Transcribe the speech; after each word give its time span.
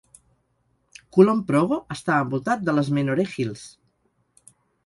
Kulon 1.17 1.43
Progo 1.51 1.79
està 1.97 2.17
envoltat 2.23 2.65
de 2.71 2.75
les 2.79 2.91
Menoreh 2.99 3.29
Hills. 3.37 3.71